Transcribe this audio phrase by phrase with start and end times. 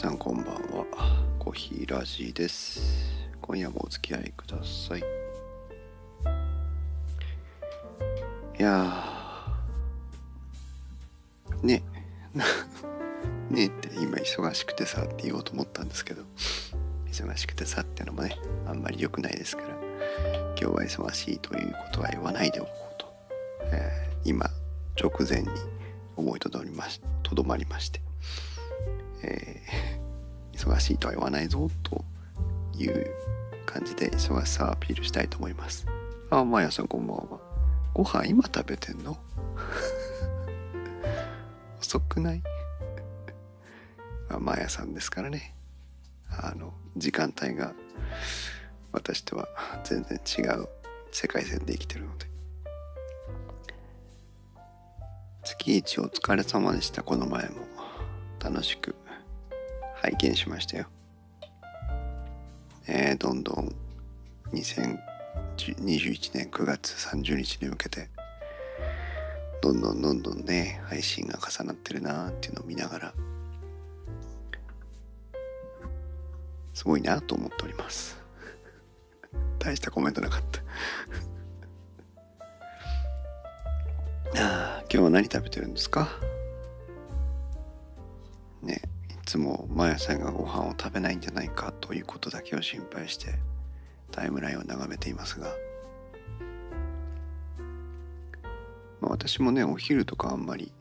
[0.00, 0.86] さんこんばんは。
[1.38, 2.80] コーヒーラジーです。
[3.42, 5.00] 今夜もお付き合いください。
[5.00, 5.02] い
[8.62, 11.66] やー。
[11.66, 11.82] ね。
[13.50, 16.22] ねって今忙しくてさって言おうと思ったんですけど。
[17.12, 19.68] 忙しくてさってのもねあんまり良くないですから。
[19.68, 23.14] 今日は忙しいということは言わないでおこうと、
[23.64, 24.50] えー今
[24.98, 25.48] 直前に
[26.16, 28.00] 思いとどましとどまりまして、
[29.22, 29.99] えー
[30.60, 32.04] 忙しいとは言わないぞと
[32.76, 33.06] いう
[33.66, 35.86] 感じで忙しさをアピールしたいと思います。
[36.30, 37.40] あまやさんこんばんは。
[37.94, 39.16] ご飯今食べてんの？
[41.80, 42.42] 遅くない？
[44.28, 45.54] ま あマーヤさんですからね。
[46.30, 47.72] あの時間帯が
[48.92, 49.48] 私とは
[49.84, 50.68] 全然違う
[51.10, 52.28] 世界線で生きてるので。
[55.42, 57.02] 月一お疲れ様でした。
[57.02, 57.66] この前も
[58.38, 58.94] 楽しく
[60.02, 60.86] 拝見しましたよ。
[62.86, 63.74] えー、どんどん
[64.52, 68.08] 2021年9月30日に向けて
[69.62, 73.14] どんどんどんどんね配信が重なってるなーっていうのを見ながら
[76.72, 78.18] すごいなと思っております。
[79.60, 80.60] 大したコメントなかった。
[84.42, 86.08] あ今日は何食べてるんですか？
[89.30, 93.36] つもマヤさんがご飯を食べないんじゃないかということだけを心配して
[94.10, 95.46] タイムラインを眺めていますが、
[99.00, 100.72] まあ、私もねお昼とかあんまり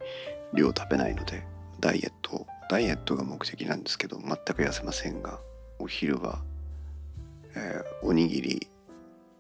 [0.52, 1.46] 量食べないので
[1.80, 5.40] ダイエットダイエットが目的なんですけど全く痩せませんが
[5.78, 6.42] お昼は、
[7.56, 8.68] えーおにぎり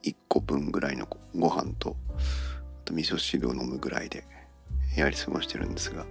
[0.03, 4.23] 1個分ぐらいのご飯とあと味噌汁を飲むぐらいで
[4.95, 6.05] やり過ごしてるんですが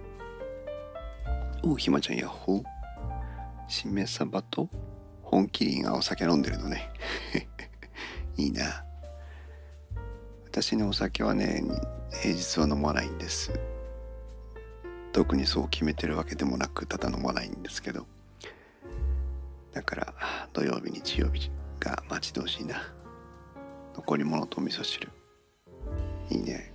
[1.63, 2.78] おひまちゃんやっほー？
[3.69, 4.67] しめ鯖と
[5.21, 6.91] 本麒麟がお酒飲んでるのね。
[8.35, 8.83] いいな。
[10.47, 11.63] 私のお酒はね
[12.11, 13.51] 平日は飲まないんです。
[15.13, 18.07] 特にそう決めてるわけでもなくただ飲まないんですけど。
[19.71, 20.13] だから
[20.51, 22.91] 土曜日日曜日が待ち遠しいな。
[23.93, 25.09] 残り物と味噌汁。
[26.31, 26.73] いいね。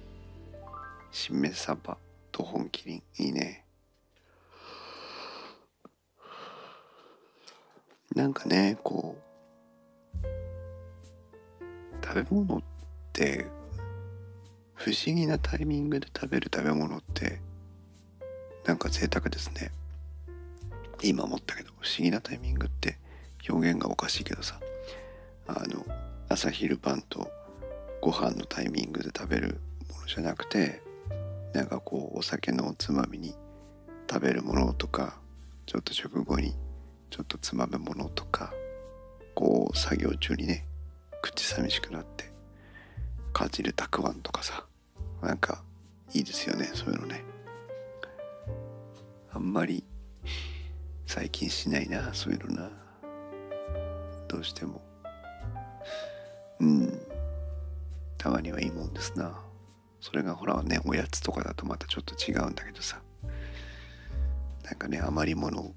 [1.11, 1.99] しめ鯖
[2.31, 3.64] と本麒麟いいね。
[8.15, 9.17] なんかねこ
[10.23, 10.27] う
[12.03, 12.63] 食べ物っ
[13.13, 13.47] て
[14.75, 17.41] 不思議なタイミングで食べる食べ物って
[18.65, 19.73] なんか贅沢ですね。
[21.03, 22.99] 今思ったけど不思議なタイミングって
[23.49, 24.59] 表現がおかしいけどさ。
[25.47, 25.85] あの
[26.29, 27.31] 朝昼晩と
[28.01, 29.61] ご飯のタイミングで食べる
[29.93, 30.83] ものじゃなくて
[31.53, 33.35] なんかこうお酒のおつまみに
[34.11, 35.19] 食べるものとか
[35.67, 36.55] ちょっと食後に
[37.15, 38.53] ちょっとつまむものとか
[39.37, 40.67] こう作業中にね
[41.23, 42.29] 口寂しくなって
[43.33, 44.65] かじるたくあんとかさ
[45.23, 45.63] なんか
[46.13, 47.23] いいですよねそういうのね。
[49.33, 49.85] あんまり
[51.07, 52.71] 最近しないなそういうのな。
[54.27, 54.83] どうしても。
[56.59, 57.01] うん。
[58.19, 59.39] たまにはいいもんですな。
[60.01, 63.01] それがほらねおやつとかだとまたちょっと違うんだけどさ。
[64.65, 65.75] なんかね余り物を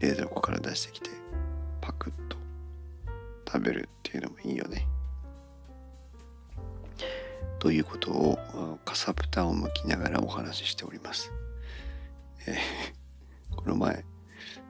[0.00, 1.10] 冷蔵庫から出してきて
[1.80, 2.36] パクッと
[3.46, 4.86] 食べるっていうのもいいよね。
[7.58, 11.32] ということをかさぶたを向きながらお話ししております、
[12.46, 12.56] えー
[13.56, 14.04] この前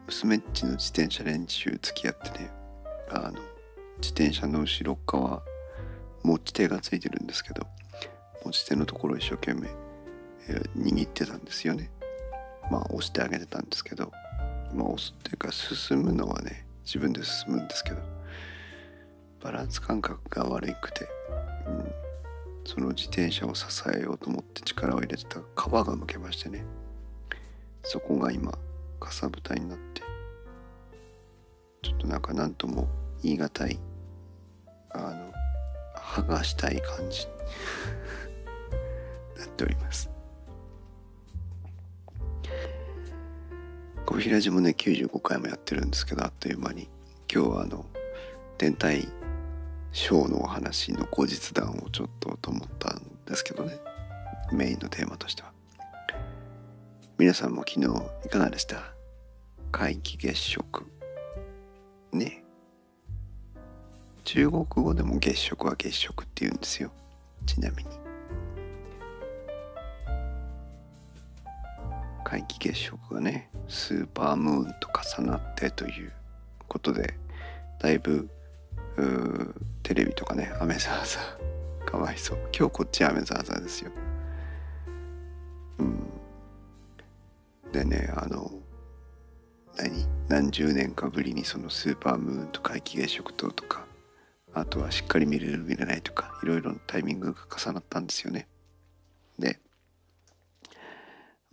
[0.07, 2.51] 娘っちの自転車練習付き合ってね
[3.11, 3.41] あの
[3.97, 5.43] 自転車の後ろ側
[6.23, 7.67] 持ち手がついてるんですけど
[8.45, 9.69] 持ち手のところを一生懸命、
[10.49, 11.91] えー握ってたんですよね。
[12.71, 14.13] まあ押してあげてたんですけど
[14.75, 17.97] まあ押すっていうか進むのはね自分で進むんですけど
[19.43, 21.07] バランス感覚が悪くて、
[21.67, 21.93] うん、
[22.65, 26.65] その自転車を支えようと思って力を入れてた皮がむけましてね
[27.83, 28.53] そこが今
[29.01, 30.03] かさぶたになって
[31.83, 32.89] ちょっとなんか何とも
[33.23, 33.79] 言い難い
[34.91, 35.33] あの
[35.97, 37.27] 剥がしたい感じ
[39.39, 40.14] なっております。
[44.07, 46.89] コーヒラジもね95回もやってるんですけどあっという間に。
[47.33, 47.87] 今日はあの
[48.59, 49.09] 天体
[49.93, 53.79] ショーのお話の後日談をちょっとと思ったんですけどね。
[54.53, 55.53] メインのテーマとしては。
[57.17, 57.87] 皆さんも昨日
[58.27, 58.83] いかがでした？
[59.73, 60.85] 皆既月食。
[62.13, 62.45] ね。
[64.25, 66.93] 中国語でも月食は月食って言うんですよ。
[67.47, 68.04] ちなみに。
[72.25, 74.89] 皆既月食がねスーパームーンと
[75.21, 76.13] 重なってという
[76.67, 77.15] ことで
[77.79, 78.29] だいぶ
[79.83, 81.21] テレビとかね雨ざわざ
[81.85, 82.39] かわいそう。
[82.57, 83.91] 今日こっち雨ざわざですよ。
[85.79, 85.99] うん。
[87.73, 88.51] でねあの
[89.77, 90.07] 何？
[90.29, 93.85] 何十年かぶりにそのスーパームーンと皆既月食ととか
[94.55, 98.49] あとはしっかり見れる見れないとかいろいろタイミングが重なったんですよね。
[99.39, 99.61] で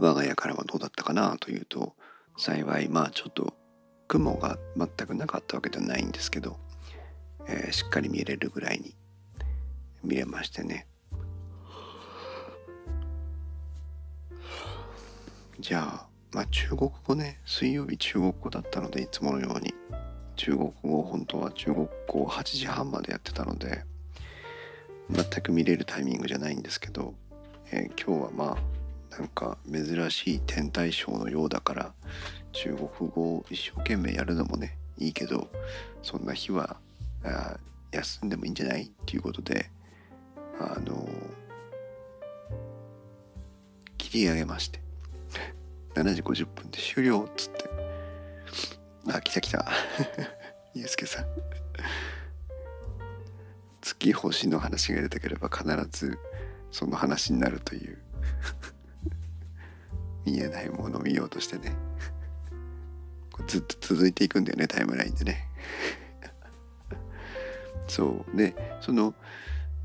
[0.02, 1.94] 我が家からはどうだったかなというと
[2.36, 3.54] 幸いまあちょっと
[4.08, 6.58] 雲が全くなかったわけではないんですけど、
[7.48, 8.96] えー、しっかり見れるぐらいに
[10.04, 10.88] 見れましてね。
[15.60, 19.74] じゃあまあ中国語ね水曜日中国語だったのでいつものように。
[20.36, 23.84] 中国語本当は中国語8時半までやってたので
[25.12, 27.14] 全く見れるタイミングじゃないんですけど、
[27.72, 28.81] えー、今日はまあ
[29.12, 31.94] なんか珍しい天体ショーのようだから
[32.54, 35.50] 中国語を一生懸命やるのもねいいけど
[36.02, 36.78] そんな日は
[37.92, 39.70] 休んでもいいんじゃないっていうことで
[40.60, 41.08] あの
[43.98, 44.80] 切り上げまして
[45.96, 47.70] 7時50分で終了っつって。
[49.08, 49.66] あ来た来た。
[50.74, 51.26] ゆうすけさん。
[53.82, 56.18] 月星の話が出たければ必ず
[56.72, 57.98] その話になるという。
[60.26, 61.76] 見えないものを見ようとしてね。
[63.48, 65.48] ずっと続いていくんだよねタイムラインでね。
[67.88, 69.14] そうでその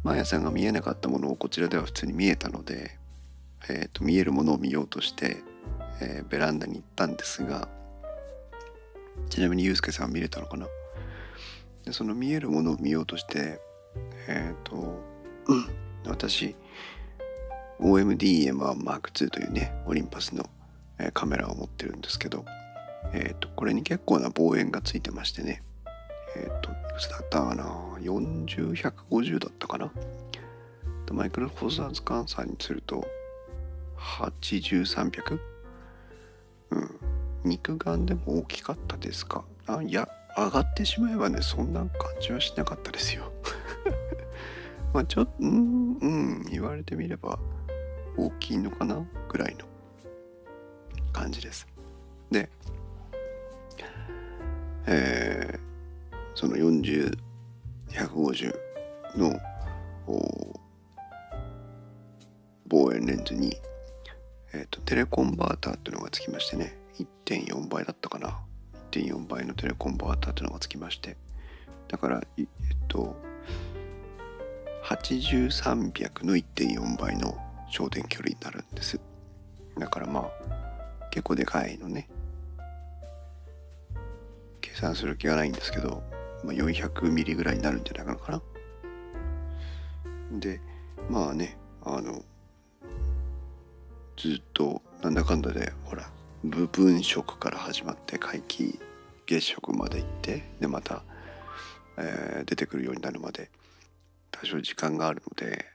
[0.05, 2.97] マーヤさんが見えなかったものをこちらでは普通に見えたので、
[3.69, 5.39] えーと、見えるものを見ようとして、
[6.01, 7.69] えー、ベランダに行ったんですが
[9.31, 10.69] ちなみにユうスケさんは見れたのかな？
[11.85, 13.61] でその見えるものを見ようとして
[14.29, 15.03] えっ、ー、と、
[15.47, 15.67] うん、
[16.07, 16.55] 私
[17.81, 20.49] OMDM1M2 というねオリンパスの、
[21.13, 22.45] カメラを持ってるんですけど、
[23.13, 25.63] えっ、ー、とこれに結構な望遠がついてましてね
[26.37, 27.65] えっ、といくつだったかな
[28.01, 29.93] 40150だったかな。
[31.13, 33.07] マイクロフォーサーズ換算にすると
[33.97, 35.39] 80300
[36.71, 36.91] うん。
[37.45, 39.45] 肉眼でも大きかったですか？
[39.67, 41.91] あいや上がってしまえばねそんな感
[42.21, 43.33] じはしなかったですよ。
[44.93, 47.39] まあちょっとうんうん言われてみれば
[48.17, 49.65] 大きいのかなぐらいの
[51.13, 51.67] 感じです。
[52.31, 52.49] で
[54.89, 58.55] えー、その40150
[59.17, 59.39] の
[62.69, 63.57] 望遠レンズに、
[64.53, 66.79] えーと、テレコンバーターっていうのがつきましてね
[67.27, 68.39] 1.4倍だったかな。
[68.93, 71.17] 1.4倍のテレコンバーターっていうのがつきまして。
[71.89, 72.47] だからえっ
[72.89, 73.17] と
[74.85, 77.37] 8300の1.4倍の
[77.71, 79.01] 焦点距離になるんです。
[79.79, 82.09] だからまあ結構でかいのね。
[84.61, 86.03] 計算する気がないんですけど、
[86.45, 88.43] まあ、400ミリぐらいになるんじゃないかな。
[90.33, 90.61] で
[91.09, 92.23] まあねあの
[94.17, 96.11] ずっとなんだかんだでほら
[96.43, 98.79] 部分色から始まって皆既
[99.27, 101.03] 月食まで行ってでまた、
[101.99, 103.51] えー、出てくるようになるまで
[104.31, 105.67] 多少時間があるので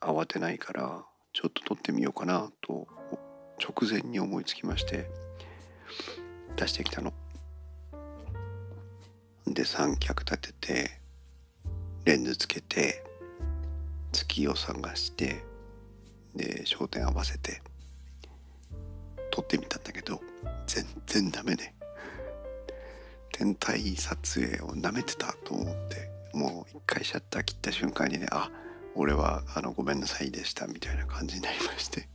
[0.00, 1.04] 慌てないから
[1.40, 2.88] ちょっと撮ってみようかなと
[3.62, 5.08] 直前に思いつきまして
[6.56, 7.12] 出してきたの。
[9.46, 11.00] で三脚立てて
[12.04, 13.04] レンズつけて
[14.10, 15.44] 月を探して
[16.34, 17.62] で焦点合わせて
[19.30, 20.20] 撮ってみたんだけど
[20.66, 21.76] 全然ダメね
[23.30, 28.67] 天体撮影をなめてたと思ってもう一回シャッター切った瞬間にねあっ
[29.00, 32.08] 俺はあのごめんなさいでしたみたいな感じになりまして。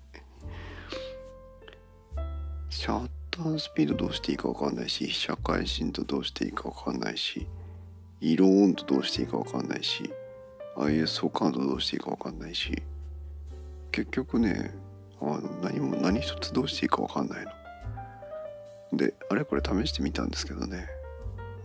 [2.69, 7.47] シャッタースピードどうしていいか分かんないし被写界深度どうしていいか分かんないし
[8.19, 10.11] 色温度どうしていいか分かんないし
[10.75, 12.83] ISO 感度どうしていいか分かんないし
[13.91, 14.73] 結局ね
[15.21, 17.45] あの何も何一つどうしていいか分かんない
[18.91, 18.97] の。
[18.97, 20.87] であれこれ試してみたんですけどね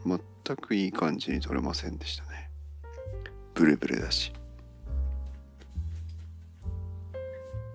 [0.07, 2.51] 全くいい感じに撮れませんでしたね。
[3.55, 4.33] ブレブレだし。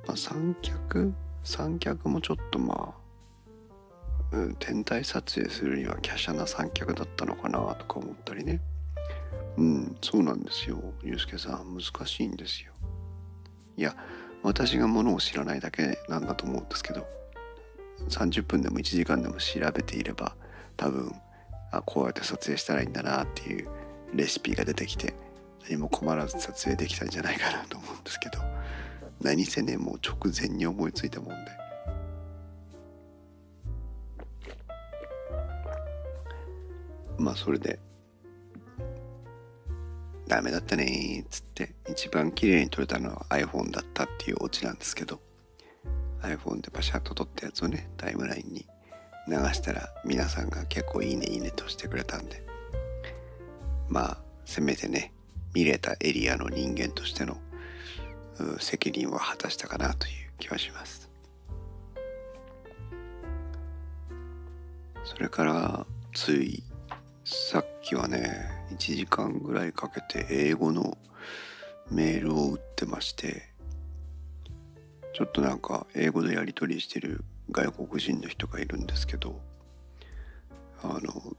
[0.08, 1.14] まあ三脚？
[1.44, 2.94] 三脚もちょっとま
[4.32, 8.62] あ、うん、天体撮影するには華奢な三脚だったのかなとか思ったりね。
[9.58, 10.82] うんそうなんですよ。
[11.04, 12.72] ゆうすけさん難しいんですよ。
[13.78, 13.96] いや
[14.42, 17.08] 私がものを知らないだけなんだと思うんですけど
[18.10, 20.36] 30分でも1時間でも調べていれば
[20.78, 21.12] 多分
[21.72, 23.68] あこうやって撮影したらいいんだなっていう
[24.14, 25.14] レシピが出てきて
[25.70, 28.40] 何も困らず撮影できたんじゃないかなと思うんですけど。
[29.22, 31.52] 何せねもう直前に思いついたもんで。
[37.18, 37.80] まあそれで
[40.28, 45.20] ダメだったねっつって一番綺麗に撮れたのは iPhone だったっていうオチなんですけど
[46.22, 48.66] iPhone でパシャッと撮ったやつをねタイムラインに
[49.28, 52.44] 流したら皆さんが結構いいねいいねとしてくれたんで。
[53.90, 55.14] まあせめてね
[55.54, 57.38] 見れたエリアの人間としての
[58.60, 61.10] 責任を果たしたかなという気はします。
[65.04, 66.64] それからつい
[67.26, 70.98] さっきはね1時間ぐらいかけて英語の
[71.92, 73.50] メールを打ってまして
[75.14, 79.40] ちょっとなんか英語でやり取りしてる外国人の人がいるんですけど
[80.82, 81.36] あの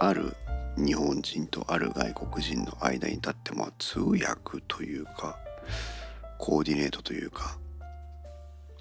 [0.00, 0.34] ある
[0.76, 5.38] 日本人とある外国人の間に立ってまあ通訳というか
[6.38, 7.58] コーディネートというか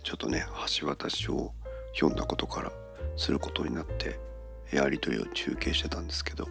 [0.03, 0.45] ちょっとね
[0.79, 1.53] 橋渡しを
[1.93, 2.71] ひょんなことから
[3.17, 4.19] することになって
[4.71, 6.47] やり取りを中継してたんですけど、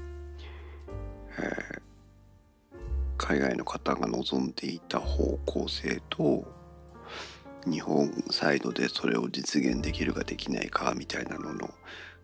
[1.38, 2.78] えー、
[3.16, 6.44] 海外の方が望んでいた方向性と
[7.66, 11.70] 日本サイドでそれを実現できるかできないかみたいなのの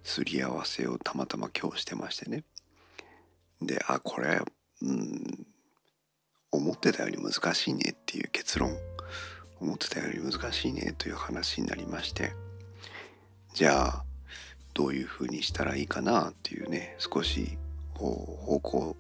[0.03, 2.45] すり合わせをたまたま今日してましてね。
[3.63, 4.41] であこれ
[4.83, 5.47] うん
[6.53, 8.77] 思ってたより難しいねっていう結論。
[9.59, 12.33] 思ってたより難しいねという話になりまして。
[13.55, 14.05] じゃあ
[14.75, 17.57] どういうふうにしたらいいかなっていうね少し
[17.95, 18.97] 方向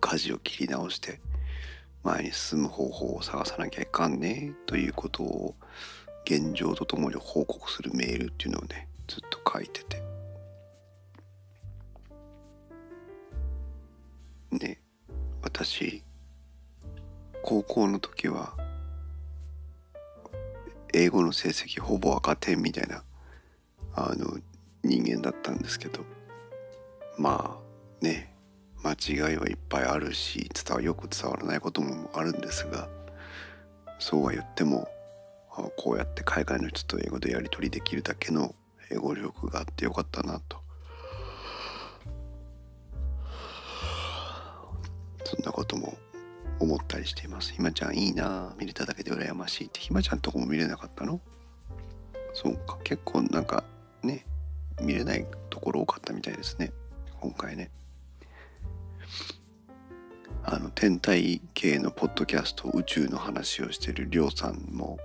[0.00, 1.20] 舵を切り直して
[2.04, 5.56] 前に進む方法を探さなきゃいかんねということを
[6.24, 10.17] 現状とともに報告するメールっていうのをねずっと書いてて。
[14.50, 14.80] ね
[15.42, 16.02] 私
[17.42, 18.54] 高校の時は
[20.92, 23.02] 英語の成績ほぼ赤点みたいな
[23.94, 24.38] あの
[24.82, 26.00] 人間だったんですけど
[27.18, 27.58] ま
[28.02, 28.34] あね
[28.82, 32.88] 間違いはいっぱいあるし伝わよく伝わらないこともあるんですが
[33.98, 34.88] そうは言っても
[35.76, 38.54] こうやって海外の人と英語でやり取りできるだけの
[38.90, 40.67] 英語力があってよかったなと。
[45.28, 45.98] そんなことも
[46.58, 47.52] 思ったりしています。
[47.52, 49.78] ひまちゃんいいな見れただけで羨ましいって。
[49.78, 51.20] ひまちゃんとこも見れなかったの？
[52.32, 52.78] そうか。
[52.82, 53.62] 結構なんか
[54.02, 54.24] ね
[54.80, 56.72] 見れないところ多かったみたいですね。
[57.20, 57.70] 今回ね。
[60.44, 64.98] あの天体系のポッドキャスト宇宙の話をしてるりょうさんも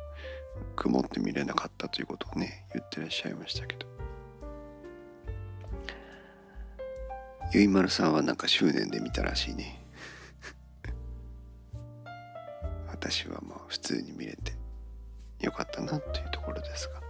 [0.77, 3.85] 曇って見れなかったということをね言ってらっしゃいましたけど。
[7.51, 9.82] ゆいまるさんはなんか執念で見たらしいね。
[13.05, 14.53] 私はまあ普通に見れて
[15.41, 17.01] よかったなというところですが。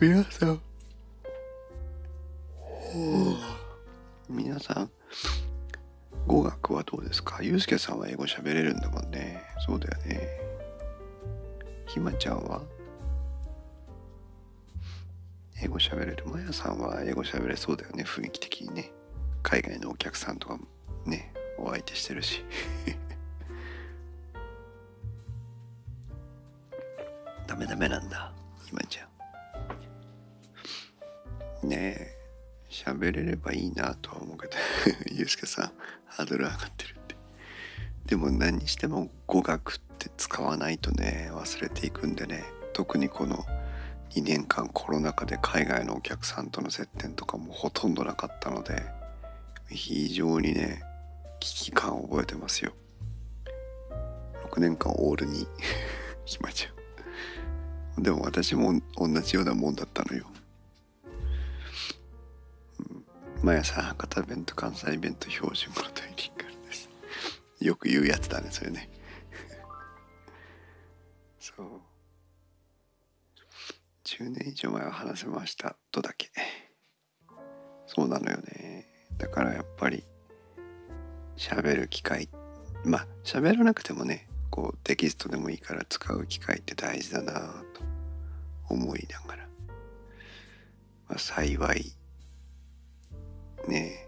[0.00, 0.60] 皆さん。
[4.28, 4.90] 皆さん
[6.28, 7.42] 語学はどうですか？
[7.42, 9.42] ゆうすけさんは英語喋れるんだもんね。
[9.66, 10.20] そうだよね。
[11.88, 12.62] ひまちゃんは？
[15.60, 16.24] 英語喋れる。
[16.26, 18.04] まやさんは英語喋れそうだよね。
[18.04, 18.92] 雰囲気的にね。
[19.42, 20.64] 海外のお客さんとかも
[21.04, 21.32] ね。
[21.58, 22.44] お相手してるし。
[27.46, 28.32] ダメダメなんだ
[28.64, 29.04] ひまちゃ
[31.64, 31.68] ん。
[31.68, 32.16] ねえ
[32.70, 34.52] 喋れればいいなとは思うけど
[35.10, 35.72] ゆうすけさん
[36.06, 37.16] ハードル上がってるって。
[38.06, 42.44] でも何にしても語学って使わないとね忘れていくんでね。
[42.72, 43.46] 特にこの
[44.10, 48.82] 2年間コロナ禍で海外のお客さんとの接点とかもほとんどなかったので
[49.68, 50.82] 非常にね
[51.40, 52.72] 危機感を覚えてますよ。
[54.50, 55.46] 6年間オールに
[56.24, 56.70] 暇ちゃ
[57.98, 60.26] うでも私も同じようなもんだったのよ。
[63.42, 66.90] 毎朝博多弁と関西弁と標準語のトイリンガルです。
[67.60, 68.88] よく言うやつだねそれね。
[71.38, 71.80] そう。
[74.04, 75.76] 10年以上前は話せました。
[75.90, 76.30] とだけ。
[77.86, 78.86] そうなのよね。
[79.16, 80.04] だからやっぱり
[81.36, 82.28] 喋る機会。
[82.84, 87.32] まあ喋らなくてもねこうテキストでもいいから使う機会って大事だな
[87.74, 87.82] と
[88.68, 89.48] 思いながら、
[91.08, 91.92] まあ、幸い
[93.68, 94.06] ね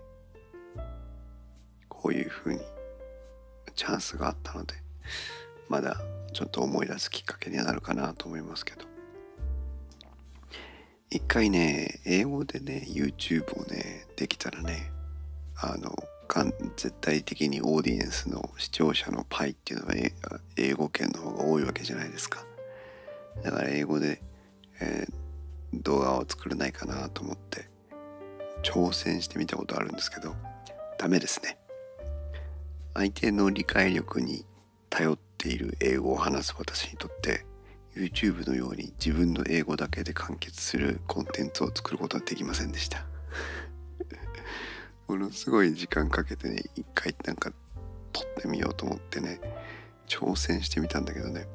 [1.88, 2.60] こういうふうに
[3.74, 4.74] チャンスがあったので
[5.68, 6.00] まだ
[6.32, 8.88] ちょっと思い出すきっかけにはなるかなと思いますけど。
[11.10, 14.90] 一回ね英語でね YouTube をねできたらね
[15.56, 15.94] あの
[16.76, 19.94] 絶対的にオーディエンスの視聴者のパイっていうのは
[20.56, 22.44] 英語圏の方が多いわけじゃないですか。
[23.42, 24.22] だから英語で、
[24.80, 25.06] え
[25.74, 27.68] 動画を作れないかなと思って
[28.62, 30.34] 挑戦してみたことあるんですけど
[30.98, 31.58] ダメですね。
[32.94, 34.44] 相手の理解力に
[34.90, 37.46] 頼っている英語を話す私にとって
[37.94, 43.04] YouTube のように自分の英語だけで完結するコンテンツを作ることはできませんでした。
[45.08, 47.50] ものすごい時間かけてね一回なんか
[48.12, 49.40] 撮ってみようと思ってね
[50.06, 51.46] 挑戦してみたんだけどね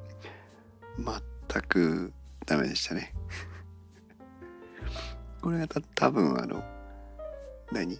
[0.98, 2.12] 全く
[2.46, 3.14] ダメでしたね。
[5.42, 6.64] これがた多分あの
[7.72, 8.00] 何？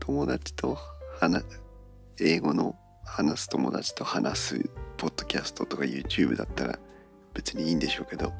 [0.00, 0.76] 友達と
[1.18, 1.44] 話
[2.20, 6.78] 英語の話す友達と話すポッドキャストとか YouTube だったら
[7.32, 8.32] 別にいいんでしょうけど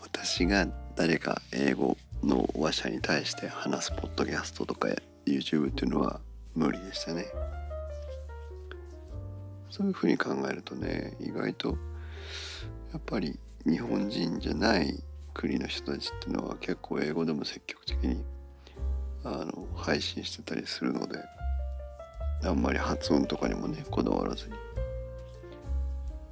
[0.00, 0.66] 私が
[0.96, 4.88] 誰か英語の話者に対して話すポッドキャストとか
[5.26, 6.20] YouTube っていうのは
[6.54, 7.26] 無理でしたね。
[9.70, 11.76] そういうふうに考えるとね意外と
[12.92, 15.02] やっぱり日本人じゃない
[15.34, 18.24] 国の人たちっていうのは結構英語でも積極的に
[19.24, 21.18] あの配信してたりするので
[22.44, 24.54] あんまり発音とかにもねこだわらずに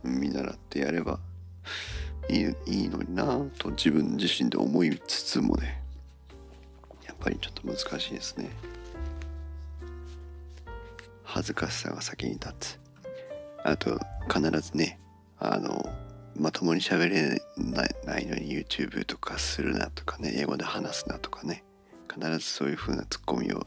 [0.04, 1.18] 見習ってやれば
[2.30, 3.25] いいいいのにな
[3.58, 5.82] と自分自身で思いつつもね
[7.06, 8.50] やっぱりちょっと難しいですね。
[11.35, 12.81] 恥ずかしさが先に立つ。
[13.65, 13.99] あと
[14.29, 15.01] 必ずね
[15.39, 15.83] あの
[16.37, 17.41] まともに喋れ
[18.05, 21.65] ないのに YouTube とかするなとかね英語で話すなとかね
[22.12, 23.67] 必ずそういう風なツッコミを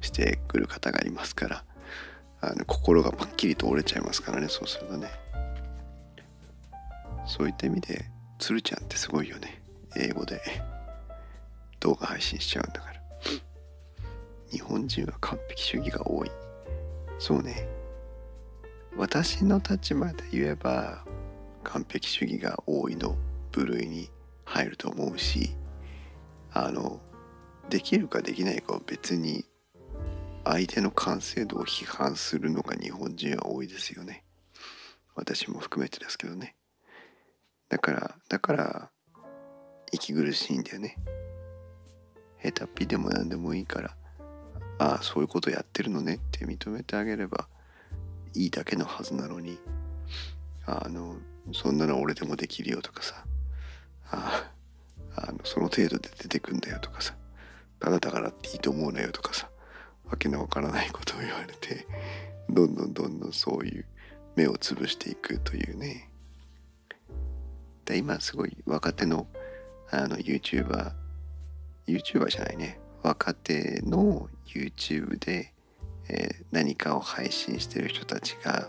[0.00, 1.64] してくる方がいますから
[2.40, 5.08] あの心がパッキリと折れちゃいますからねそうするとね。
[7.26, 8.04] そういった意味で
[8.38, 9.60] つるちゃんってすごいよね。
[9.96, 10.40] 英語で。
[11.80, 13.00] 動画配信しちゃうんだから。
[14.52, 16.30] 日本人は完璧主義が多い。
[17.18, 17.68] そうね。
[18.96, 21.04] 私の立場で言えば
[21.64, 23.16] 完璧主義が多いの
[23.52, 24.10] 部類に
[24.44, 25.54] 入ると思うし
[26.52, 27.00] あの
[27.68, 29.44] できるかできないかは別に
[30.44, 34.24] 相手の完成度を批判するのが日本人は多いですよね。
[35.14, 36.54] 私も含めてですけどね。
[37.68, 38.90] だからだから
[39.92, 40.96] 息苦しいんだよね。
[42.42, 43.96] 下手っぴでも何でもいいから
[44.78, 47.48] ああそういうことやってるのねって認めてあげれば
[48.34, 49.58] いいだけのはずなのに。
[50.68, 51.16] あの
[51.52, 53.24] そんなの俺でもできるよとかさ。
[54.10, 54.50] あ
[55.16, 57.14] あのその程度で出てくんだよとかさ。
[57.78, 59.48] ただだからっていいと思うなよとかさ。
[60.10, 61.86] わけのわからないことを言われて
[62.48, 63.84] どんどんどんどんそういう
[64.36, 66.10] 目を潰していくというね。
[67.84, 69.26] で今すごい若手の
[69.90, 70.92] あの YouTuber
[71.86, 72.80] YouTuber じゃないね。
[73.02, 75.52] 若手の YouTube で、
[76.08, 78.68] えー、何かを配信してる人たちが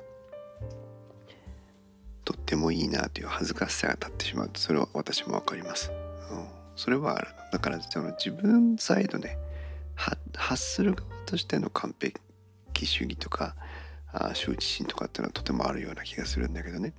[2.25, 4.51] とってもいいなという恥ずかしさが立ってしまう。
[4.55, 5.91] それは私も分かります、
[6.31, 7.27] うん、それはある。
[7.51, 9.37] だからその自分サイドね
[10.35, 13.55] 発する側としての完璧主義とか
[14.11, 16.93] あ羞恥心とかっていうのはとてもあるような気がするんだけどね。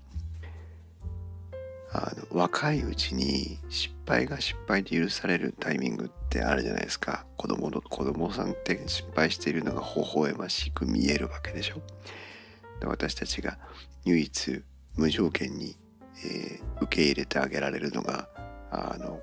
[1.91, 7.25] あの若いうちに失敗が失敗で許されるタイミングってあるじゃないですか。
[7.39, 11.81] 子供の子供さんって失敗しているのが微笑ましく見えるわけでしょ。
[12.81, 13.59] で私たちが
[14.05, 14.63] 唯一
[14.97, 15.77] 無条件に、
[16.25, 18.29] えー、受け入れてあげられるのが
[18.71, 19.21] あの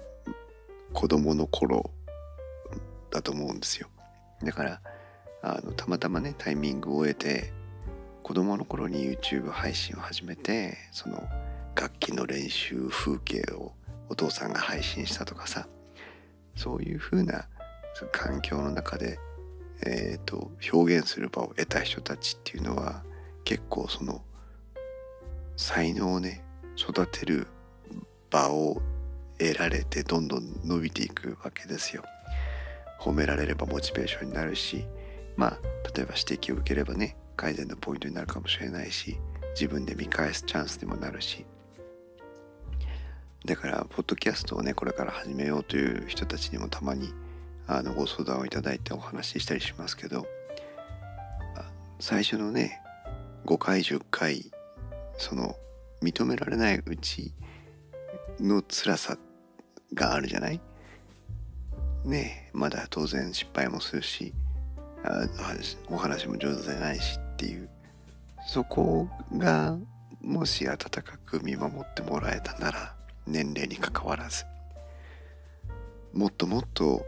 [0.94, 1.92] 子供の頃
[3.12, 3.88] だと思うんですよ。
[4.44, 4.82] だから
[5.44, 7.54] あのたまたまねタイミングを終えて
[8.24, 11.24] 子供の頃に YouTube 配信を始めてその
[11.76, 13.74] 楽器の練習風景を
[14.10, 15.68] お父さんが配信したとかさ
[16.56, 17.48] そういう風な
[18.12, 19.20] 環境の中で、
[19.86, 23.04] えーと、表現する場を得た人たちっていうのは
[23.44, 24.24] 結構その
[25.56, 26.44] 才能をね
[26.78, 27.48] 育てる
[28.30, 28.82] 場を
[29.38, 32.04] 得られてどんどん伸びていくわけですよ。
[33.00, 34.86] 褒められればモチベーションになるし
[35.36, 35.60] まあ
[35.96, 39.18] 例えば指摘を受ければね改善のポイントになるかもしれないし
[39.52, 41.46] 自分で見返すチャンスにもなるし
[43.46, 47.14] だからポッドキャストをねこれから始めようという人たちにもたまに
[47.68, 50.26] あのご相談をいただいてお話ししたりしますけど
[52.00, 52.82] 最初のね
[53.46, 54.52] 5回10回
[55.18, 55.56] その
[56.02, 57.34] 認められないうち
[58.40, 59.18] の辛さ
[59.94, 60.60] があるじゃない？
[62.04, 64.34] ねまだ当然失敗もするし
[65.04, 65.26] あ
[65.90, 67.70] お話も上手じゃないしっていう。
[68.48, 69.78] そこが
[70.22, 72.95] もし温かく見守ってもらえたなら
[73.28, 74.46] 年齢にかかわらず
[76.14, 77.06] もっともっと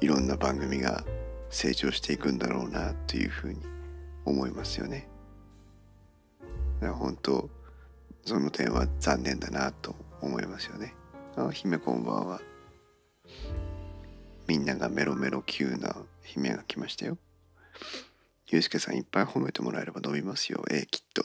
[0.00, 1.04] いろんな番組が
[1.50, 3.60] 成長していくんだろうなというふうに
[4.24, 5.08] 思いますよね。
[6.80, 7.50] だから本当
[8.24, 10.94] その点は残念だなと思いますよね。
[11.36, 12.40] あ姫こんばんは
[14.48, 15.94] みんながメロメロ級な
[16.24, 17.18] 姫が来ましたよ
[18.48, 21.22] ゆうすけさんいっぱい褒めてもらえれば伸びますよええきっと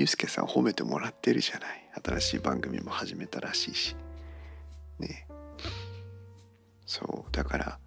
[0.00, 1.90] ゆうすけさん褒めてもらってるじゃない。
[2.02, 3.94] 新しい番組も始めたらしいし。
[4.98, 5.26] ね。
[6.86, 7.32] そう。
[7.32, 7.78] だから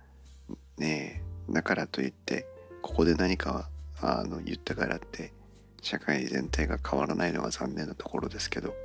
[0.78, 2.46] ねだからといって
[2.84, 3.68] ここで何か
[4.00, 5.34] あの言ったからって
[5.82, 8.76] 社会全体が変わらないのは残念なところですけど。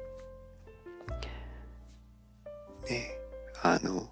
[2.88, 3.18] ね
[3.62, 4.08] あの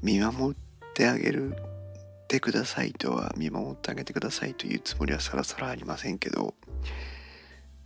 [0.00, 0.56] 見守っ
[0.94, 6.54] てあげるってくださいとは見守ってあげてくださいというつもりはさらさらありませんけど。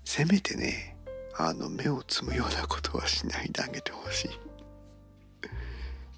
[0.05, 0.97] せめてね
[1.37, 4.31] あの目をつむようなことはしないであげてほしい。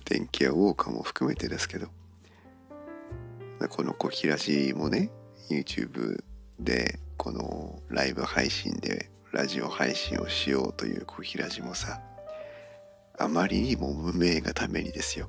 [0.05, 1.88] 電気やウォーカーも含めてですけど。
[3.68, 5.11] この小平寺もね
[5.49, 6.23] YouTube
[6.59, 12.01] でこのライブ配信でラジオ配信をしようという小平寺もさ
[13.18, 15.29] あまりにも無名がためにですよ。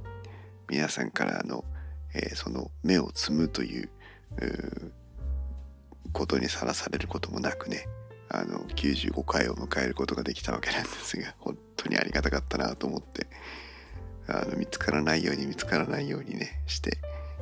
[0.67, 1.63] 皆さんからの、
[2.15, 3.89] えー、その目を摘むという
[6.11, 7.85] ことにさらされることもなくね
[8.29, 13.27] あの95回を迎えることができたわけなんですが 本当にありがたかったなと思って
[14.27, 16.97] あの見つからないように見つからないようにねして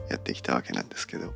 [0.09, 1.33] やってきたわけなんですけど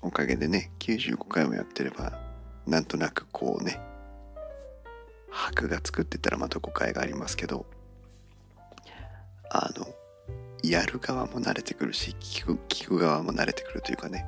[0.00, 2.18] おかげでね95回もやってれば
[2.66, 3.78] なんとなくこうね
[5.30, 7.66] 箔が作ってたらまた誤解がありますけど
[9.50, 9.86] あの
[10.62, 14.26] やる側も慣れてくるし聞く聞く側も慣れてくるというかね。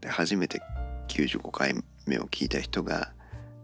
[0.00, 0.60] で初めて
[1.08, 1.74] 95回
[2.06, 3.12] 目を聞いた人が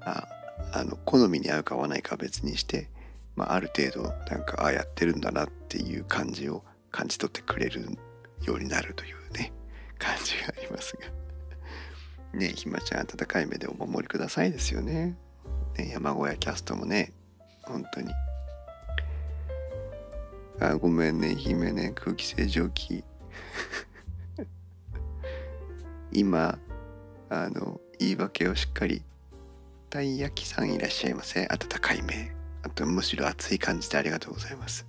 [0.00, 0.28] あ
[0.72, 2.88] あの好みに合うか合わないかは別にして、
[3.36, 7.98] まあ、ある程度なんかあやってるんだなっていう感じを感じ取ってくれる
[8.42, 9.52] ようになるというね
[9.98, 11.02] 感じがありますが。
[12.38, 15.16] ねひまちゃん温かい目でお守りくださいですよね。
[15.76, 17.12] ね山小屋キャストもね
[17.62, 18.12] 本当に。
[20.60, 23.02] あごめんね姫ね空気清浄機。
[26.12, 26.58] 今
[27.32, 29.04] あの言い訳をしっかり
[29.88, 31.46] たい焼きさんいらっしゃいませ。
[31.46, 32.32] 温かい目。
[32.62, 34.84] あとむしろ熱い感じでありがとうございます。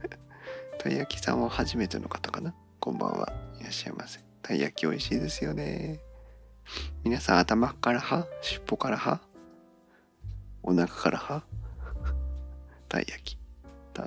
[0.78, 2.54] たい焼きさんは初めての方かな？
[2.78, 3.32] こんばんは。
[3.58, 4.20] いらっしゃいませ。
[4.42, 6.00] たい焼き美味しいですよね。
[7.04, 9.20] 皆さん頭から歯尻尾から歯
[10.62, 11.42] お腹から歯
[12.88, 13.38] たい焼き。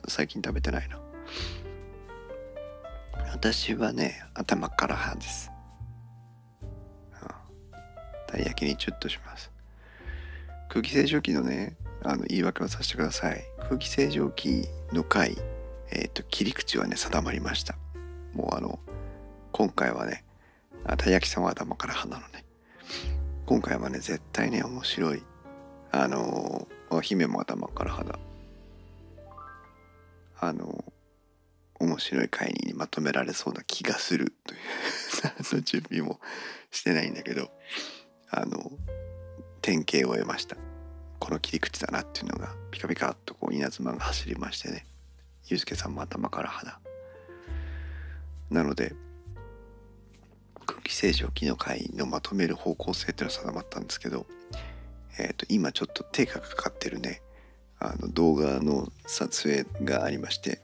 [0.07, 0.99] 最近食べてないな
[3.31, 5.51] 私はね頭から歯です。
[8.35, 9.51] たい焼きにチュッとします。
[10.67, 13.43] 空気清浄機のねあの言い訳をさせてください。
[13.59, 15.37] 空気清浄機の回
[15.91, 17.75] えっ、ー、と切り口はね定まりました。
[18.33, 18.79] もうあの
[19.53, 20.23] 今回はね
[20.97, 22.43] たい焼きさんは頭から歯なのね。
[23.45, 25.23] 今回はね絶対ね面白い
[25.91, 26.67] あの
[27.01, 28.19] 姫も頭から歯だ
[30.39, 30.83] あの
[31.79, 36.19] 面白い回にまとめられそうな気がするという 準備も
[36.71, 37.51] してないんだけど。
[38.35, 38.71] あの
[39.61, 40.57] 典型を得ました。
[41.19, 44.85] この切り口だなっていうのがピカピカっとこう稲妻が走りましてね。
[45.47, 46.79] ユうスケさんも頭から肌
[48.49, 48.95] なので
[50.65, 54.25] 空気清浄機の回のまとめる方向性っていうのは定まったんですけど、
[55.19, 57.21] えー、と今ちょっと手がかかってるね
[57.79, 60.61] あの動画の撮影がありまして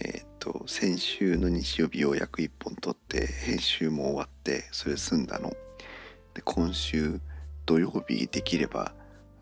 [0.00, 5.54] えっ、ー、と先週の日曜日ようやく1本撮って編集も終わってそれ済んだの。
[6.34, 7.20] で今週
[7.66, 8.92] 土曜日できれば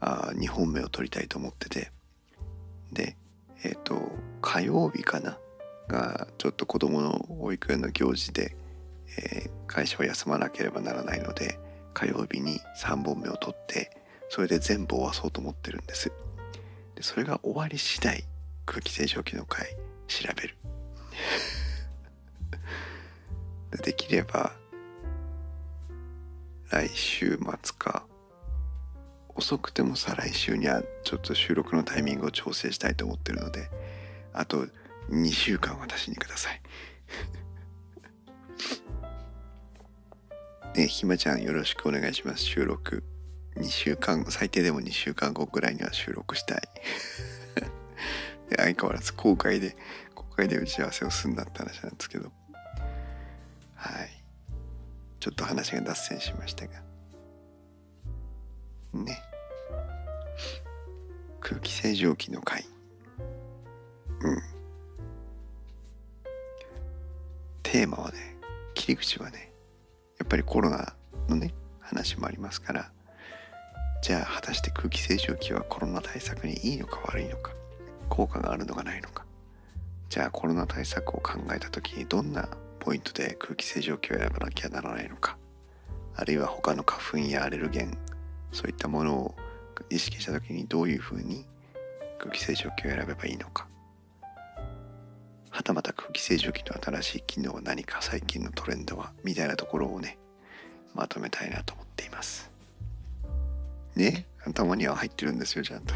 [0.00, 1.90] あ2本目を撮りたいと思ってて。
[2.92, 3.16] で
[3.64, 5.38] えっ、ー、と火曜日かな？
[5.88, 8.56] がちょっと子供の保育園の行事で、
[9.18, 11.58] えー、会社は休まなければならないので
[11.94, 13.96] 火曜日に3本目を撮って
[14.28, 16.10] それで全部終わそうと思ってるんです。
[16.94, 18.24] でそれが終わり次第
[18.64, 19.66] 空気清浄機の回
[20.08, 20.56] 調べる。
[23.76, 24.52] でできれば
[26.72, 28.06] 来週末か。
[29.34, 33.70] 遅くても再来週にはちょっと収録のタイミングを調整したいと思ってるので
[34.32, 34.66] あと
[35.10, 36.62] 2週間私にください。
[40.78, 42.44] ねひまちゃんよろしくお願いします。
[42.44, 43.04] 収録
[43.56, 46.62] 2週間最低でも2週間後ぐらいには収録したい。
[48.56, 49.76] 相変わらず公開で
[50.14, 52.32] 公開で打ち合わせをするんだって話なんですけど。
[53.74, 54.21] はい。
[55.22, 56.72] ちょっと話が脱線しましたが。
[58.92, 59.22] ね。
[61.38, 62.64] 空気清浄機の回。
[64.20, 64.42] うん。
[67.62, 68.36] テーマはね
[68.74, 69.52] 切り口はね
[70.18, 70.92] やっぱりコロナ
[71.28, 72.90] のね話もありますから。
[74.02, 77.52] じゃあ果たして空気清浄機はコロナ対策にいいのか悪いのか。
[78.08, 79.24] 効果があるのかないのか。
[80.08, 82.48] じゃあコロナ対策を考えた時にどんな
[82.82, 85.38] ポイントで空気清浄機を選ばなきゃならないのか
[86.16, 87.96] あるいは他の花粉やアレルゲン
[88.50, 89.36] そういったものを
[89.88, 91.46] 意識した時にどういうふうに
[92.18, 93.66] 空気清浄機を選べばいいのか。
[95.50, 100.18] はたまた空気清浄機の新しい機能は何か最近のトレンドはみたいなところをね
[100.94, 102.50] まとめたいなと思っています。
[103.94, 104.26] ね？
[104.44, 105.94] 頭には入ってるんですよちゃんと。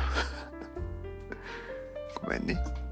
[2.22, 2.85] ごめんね。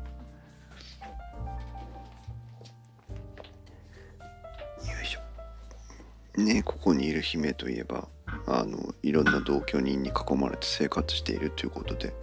[6.36, 8.08] ねここにいる姫といえば
[8.46, 12.14] あのいろんな同居人に囲まれて生活しているということで、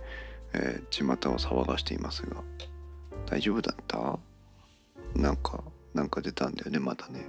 [0.53, 2.43] えー、巷を騒がしていますが
[3.25, 4.19] 大丈夫だった？
[5.15, 7.25] なんかなんか出たんだよねまたね。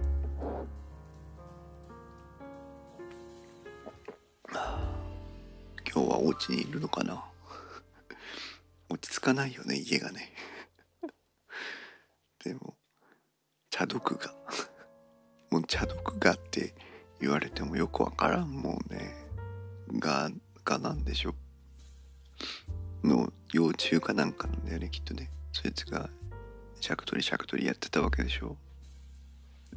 [5.94, 7.22] 今日はお家にいるのかな？
[8.88, 10.32] 落ち着かないよね家がね。
[12.44, 12.76] でも
[13.70, 14.34] 茶毒が。
[15.52, 16.72] もう茶毒がって
[17.20, 19.14] 言われてもよくわからんもんね。
[19.98, 20.30] が
[20.64, 21.34] がなんでしょ
[23.04, 25.28] の幼虫かなんかなんだよねきっとね。
[25.52, 26.08] そいつが
[26.80, 28.56] 尺取り尺取りやってたわけでしょ。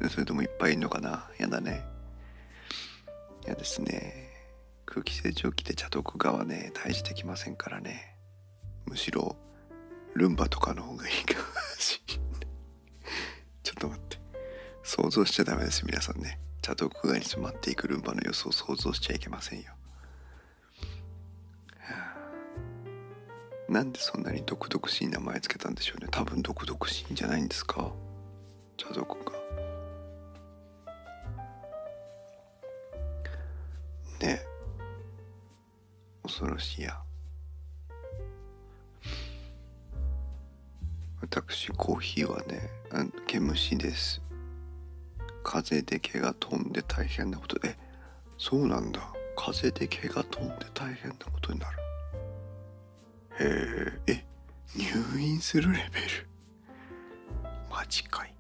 [0.09, 1.29] それともいっぱいいんのかな。
[1.37, 1.83] やだね。
[3.45, 4.29] 嫌ですね。
[4.85, 8.15] 空気清浄機で茶毒画はね退治できませんからね。
[8.85, 9.35] むしろ
[10.13, 11.45] ルンバとかの方がいいかも
[11.77, 12.25] しれない。
[13.61, 14.04] ちょっと待って。
[14.87, 16.37] 想像しちゃダメです皆さんね。
[16.61, 19.73] 茶毒画に詰まっていくルンバの様子を想像しちゃいけませんよ。
[23.67, 26.07] なんでそんなに毒々しい名前つけたんでしょうね。
[26.11, 27.91] 多分毒々しいんじゃないんですか？
[28.77, 29.31] 茶族が。
[34.21, 34.39] ね。
[36.21, 37.01] 恐ろしいや。
[41.21, 42.69] 私コーヒーはね
[43.25, 44.21] 毛虫です。
[45.47, 47.55] 風で毛が飛んで大変なこと。
[47.63, 47.77] え
[48.37, 49.13] そうなんだ。
[49.37, 51.77] 風で毛が飛んで大変なことになる。
[53.39, 54.13] へえ。
[54.13, 54.25] え
[54.75, 56.27] 入院するレベル？
[57.69, 58.33] マジかい。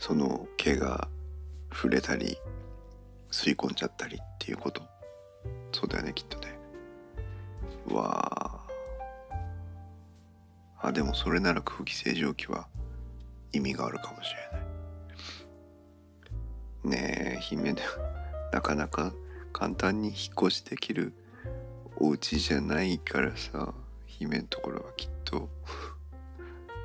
[0.00, 1.08] その毛が
[1.72, 2.36] 触れたり
[3.30, 4.82] 吸い込んじゃったりっていうこと？
[5.70, 6.58] そうだよねきっとね。
[7.86, 8.60] うわ
[10.82, 12.66] あでもそれなら空気清浄機は
[13.52, 14.59] 意味があるかもしれない。
[16.84, 17.82] ねえ姫で
[18.52, 19.12] なかなか
[19.52, 20.16] 簡単に引っ
[20.48, 21.12] 越しできる
[21.96, 23.74] お家じゃないからさ
[24.06, 25.48] 姫のところはきっと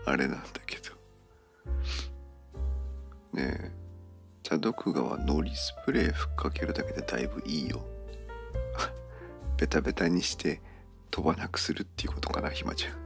[0.06, 0.96] あれなんだけど。
[3.34, 3.72] ねえ
[4.44, 7.84] 茶毒画はノリスプレーふっかけるだけでだいぶいいよ。
[9.58, 10.62] ベタベタにして
[11.10, 12.98] 飛ばなくするっていうことかなひまちゃん。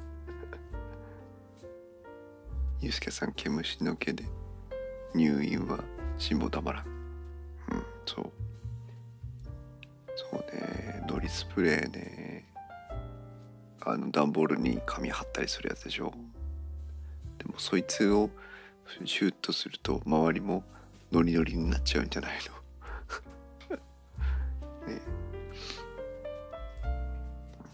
[2.82, 4.26] ゆうすけさん毛虫の毛で
[5.16, 5.80] 入院は
[6.20, 8.32] 辛抱たまらんうんそう
[10.16, 12.46] そうねノリスプレーね
[13.82, 16.14] あの段ボールに紙貼ったりするやつでしょ
[17.38, 18.30] でもそいつを
[19.06, 20.64] シュッとすると周りも
[21.12, 22.32] ノリノリになっちゃうんじゃない
[23.70, 23.78] の
[24.94, 25.02] ね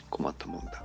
[0.10, 0.84] 困ったもんだ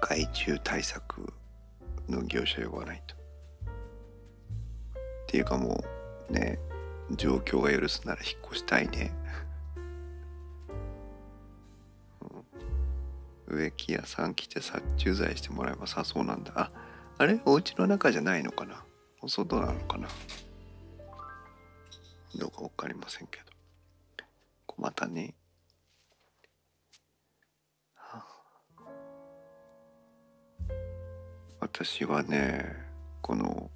[0.00, 1.32] 害虫対策
[2.08, 3.21] の業者呼ばないと
[5.32, 5.82] っていうかも
[6.28, 6.58] うね
[7.12, 9.14] 状況が許すなら引っ越したいね、
[13.48, 16.52] うん、植木屋さん来て殺虫剤してもらえばさそうなんだ。
[16.54, 16.70] あ
[17.16, 17.40] あれ？
[17.46, 18.84] お家の中じゃないのかな？
[19.22, 20.06] お外なのかな？
[22.36, 23.44] どうか分かりませんけど。
[24.76, 25.34] またね。
[31.58, 32.76] 私はね
[33.22, 33.70] この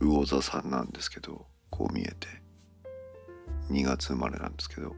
[0.00, 2.40] 魚座さんなんですけどこう見えて。
[3.70, 4.96] 2月生まれなんですけど。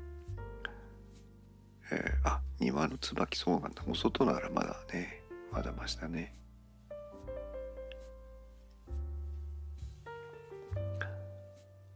[1.90, 3.82] えー、あ庭の椿そうなんだ。
[3.86, 6.34] お外ならまだねまだましだね。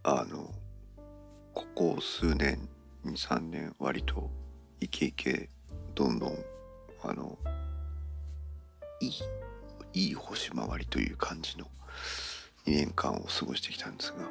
[0.02, 0.52] あの
[1.54, 2.68] ここ数年
[3.04, 4.30] 23年割と
[4.80, 5.48] イケイケ
[5.94, 6.36] どんどん
[7.02, 7.38] あの
[9.00, 9.12] いい
[9.94, 11.66] いい星回りという感じの
[12.66, 14.28] 2年間を過ごしてきたんですが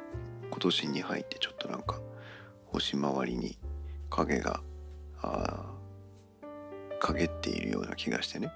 [0.50, 2.00] 今年に入ってちょっとなんか
[2.66, 3.58] 星回りに
[4.10, 4.60] 影が
[5.22, 5.64] あ
[7.00, 8.50] 陰っているような気がしてね。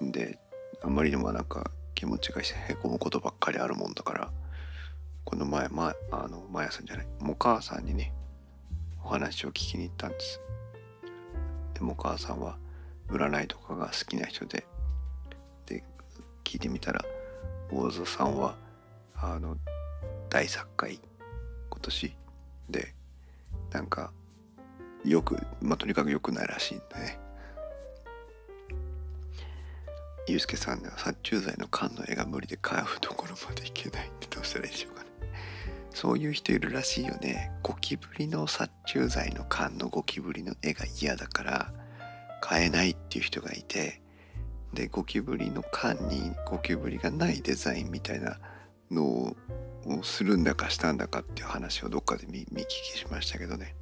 [0.00, 0.38] で
[0.82, 4.30] あんまりにもなんか気持ちがへこむことばっかりあるもんだから
[5.24, 8.12] この前、ま、あのマヤさんじゃないお母さんにね
[9.02, 10.40] お話を聞きに行ったんです。
[11.74, 12.58] でもお母さんは
[13.08, 14.66] 占いとかが好きな人で
[15.66, 15.84] で
[16.44, 17.04] 聞いてみたら
[17.70, 18.56] 大津さんは
[19.14, 19.56] あの
[20.30, 20.94] 大作家
[21.70, 22.16] 今年
[22.70, 22.94] で
[23.72, 24.12] なんか
[25.04, 27.18] よくまあとにかく良くないらしいんでね。
[30.28, 35.08] ゆうすけさんでは殺虫剤の缶の絵が無理で買うところまでいけないってどうしたらいいでしょうかね。
[35.94, 37.50] そういう人いるらしいよね。
[37.62, 41.72] ゴキブリの殺虫剤の缶のゴキブリの絵が嫌だから
[42.42, 44.02] 買えないっていう人がいて
[44.72, 48.38] でゴキブリの缶にゴキブリがないデザインみたいな
[48.90, 49.36] のを
[50.02, 53.74] するんだかしたんだかっていう話をどっかで見聞きしましたけどね。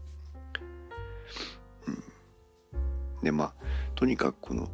[1.87, 3.53] うん、でまあ
[3.95, 4.69] とにかくこの、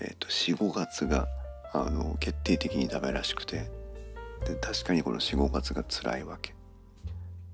[0.00, 1.26] えーと、45月が
[1.72, 3.70] あの決定的にダメらしくて
[4.46, 6.54] で確かにこの45月が辛いわけ。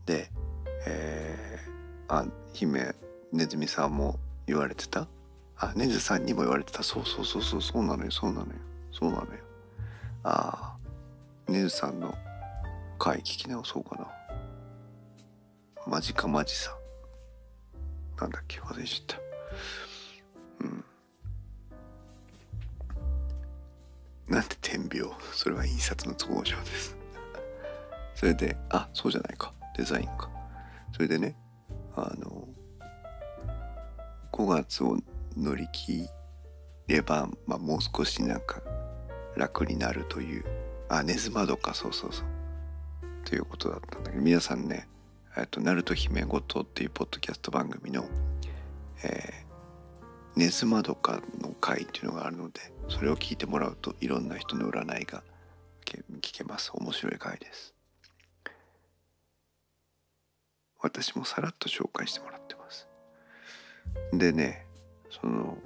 [0.06, 0.30] で、
[0.86, 2.94] えー、あ姫
[3.32, 5.08] ねずみさんも言われてた
[5.62, 6.82] あねずさんにも言われてた。
[6.82, 8.10] そうそうそうそうそうなのよ。
[8.10, 8.52] そうなのよ。
[8.90, 9.28] そうなのよ。
[10.24, 10.76] あ
[11.48, 12.12] あねずさんの
[12.98, 14.08] 回聞き直そうかな。
[15.86, 16.76] マジかマジさ。
[18.20, 19.16] なんだっけ忘れちゃっ
[20.60, 20.64] た。
[20.64, 20.84] うん。
[24.26, 25.12] なんて点描。
[25.32, 26.96] それは印刷の都合上です。
[28.16, 29.52] それであそうじゃないか。
[29.76, 30.28] デザインか。
[30.92, 31.36] それでね
[31.94, 32.48] あの
[34.32, 34.98] 5月を
[35.36, 36.06] 乗り切
[36.88, 38.62] れば、まあ、もう少しなんか
[39.36, 40.44] 楽になるという。
[40.88, 41.72] あネズマドか。
[41.72, 42.26] そうそうそう。
[43.24, 44.88] ということだったんだけど皆さんね
[45.36, 48.04] 「えっと、ナルト姫ごと」っていうポッドキャスト番組の、
[49.04, 55.22] えー、ネズマドカの回っていうのがあるのでそれを聞いてもらうといろんな人の占いが
[55.84, 56.70] 聞けます。
[56.74, 57.74] 面白い回です。
[60.80, 62.88] 私もさらっと紹介してもらってます。
[64.12, 64.66] でね
[65.22, 65.56] その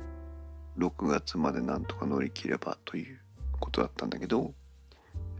[0.78, 3.18] 6月までなんとか乗り切ればという
[3.58, 4.52] ことだったんだけど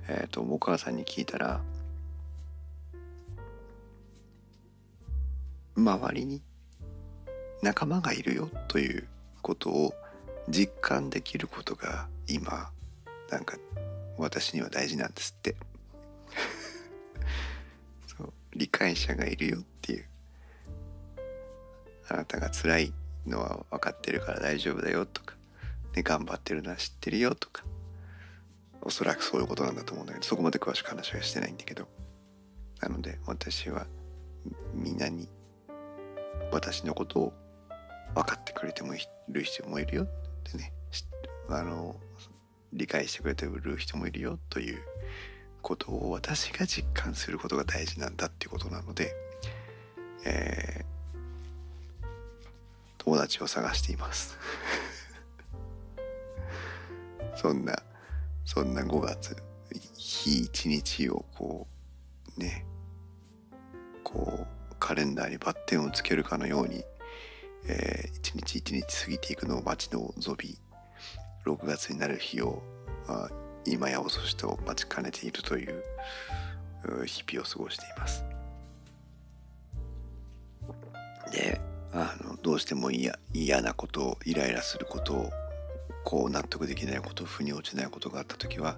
[0.09, 1.61] えっ、ー、とお母さんに聞いたら
[5.77, 6.43] 周りに
[7.63, 9.07] 仲間がいるよという
[9.43, 9.95] ことを
[10.49, 12.71] 実感できることが今
[13.31, 13.57] なんか
[14.17, 15.57] 私には大事なんですって。
[18.17, 20.09] そう理解者がいるよっていう
[22.09, 22.95] あなたが辛い
[23.27, 25.35] のは分かってるから大丈夫だよとか、
[25.95, 27.65] ね、頑張ってるのは知ってるよとか。
[28.83, 31.89] おそらくそういうことなんだと思うんだけどそこまで詳しく話はしてないんだけど。
[32.81, 33.87] なので私は
[34.75, 35.29] みんなに
[36.53, 37.33] 私のことを
[38.15, 40.05] 分かってくれてもいる人もいるよ。
[40.05, 40.09] っ
[40.45, 40.73] てね
[41.49, 41.97] あの
[42.73, 44.79] 理解してくれてる人もいるよという
[45.63, 49.15] ことを私が実感することが大事なんだっていうことなので、
[50.25, 50.96] えー、
[53.07, 54.37] 友達を探しています
[57.37, 57.81] そんな
[58.45, 59.37] そんな5月
[59.97, 61.69] 日一日をこ
[62.37, 62.67] うね
[64.03, 66.85] こうカレンダーにバッテンをつけるかのように、
[67.69, 70.59] えー、一日一日過ぎていくのを待ち望み
[71.45, 72.61] 6月になる日を、
[73.07, 73.31] まあ、
[73.65, 75.85] 今や遅しと待ちかねているという
[77.07, 78.25] 日々を過ごしています。
[81.31, 81.61] で
[81.99, 83.17] あのどうしても嫌
[83.63, 85.31] なことをイライラすることを
[86.05, 88.77] こう納得できないこと腑に落ちないことがあった時は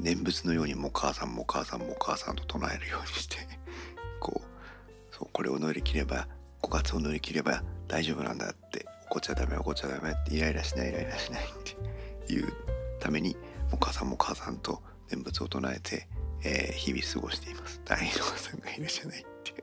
[0.00, 3.36] 念仏のようにも母さんも母さんも母さんと唱えるようにして
[4.18, 6.26] こうそうこれを乗り切れば
[6.62, 11.46] 5月を乗り切れば大丈夫なんだって怒っちゃダメ怒っちゃダメってイライラしないイライラしないっ
[12.26, 12.52] ていう
[12.98, 13.36] ために
[13.72, 16.08] お母さんも母さんと念仏を唱えて、
[16.42, 17.80] えー、日々過ごしています。
[17.84, 19.54] 大さんがいるじゃないって。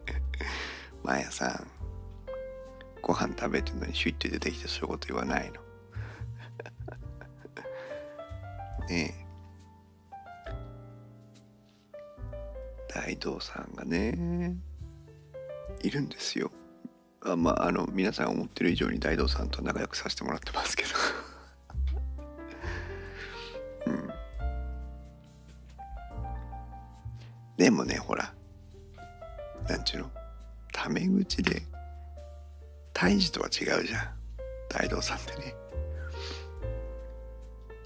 [1.03, 1.67] マヤさん
[3.03, 5.61] ご飯食べてるのにシュッて出てきてそういうこと言わないの。
[8.89, 9.23] ねえ。
[12.87, 14.55] 大道さんがね
[15.81, 16.49] いるんですよ。
[17.21, 20.89] あまああの皆さん思ってる以上に大道さんと仲良くさせてもらってますけど。
[23.91, 24.09] うん。
[27.57, 28.33] でもねほら
[29.67, 30.11] なんちゅうの？
[30.71, 31.63] タメ口で
[32.93, 34.09] 胎児とは違うじゃん。
[34.69, 35.55] 大道さんってね。